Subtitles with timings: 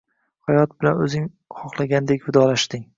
[0.51, 1.29] Hayot bilan o`zing
[1.61, 2.87] xohlagandek vidolashding